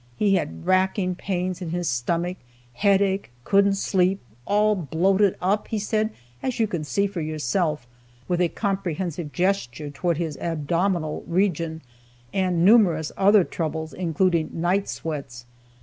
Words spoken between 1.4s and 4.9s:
in the stomach, headache, couldn't sleep, "all